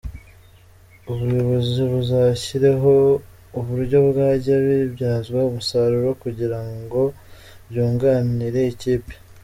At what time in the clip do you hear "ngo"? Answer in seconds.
6.73-7.01